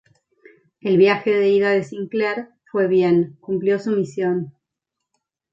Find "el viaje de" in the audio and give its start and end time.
0.79-1.49